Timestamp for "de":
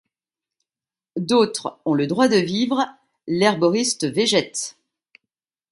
2.27-2.37